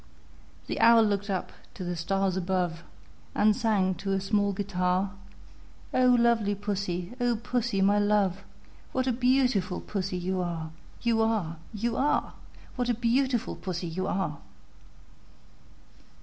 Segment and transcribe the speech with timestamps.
[0.65, 2.83] The Owl looked up to the stars above,
[3.35, 5.11] And sang to a small guitar,
[5.93, 8.43] "O lovely Pussy, O Pussy, my love,
[8.93, 10.71] What a beautiful Pussy you are,
[11.03, 12.33] You are, You are!
[12.77, 14.39] What a beautiful Pussy you are!"